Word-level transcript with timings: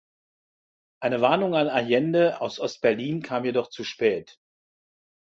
Eine 0.99 1.21
Warnung 1.21 1.53
an 1.53 1.67
Allende 1.67 2.41
aus 2.41 2.59
Ost-Berlin 2.59 3.21
kam 3.21 3.45
jedoch 3.45 3.69
zu 3.69 3.83
spät. 3.83 4.39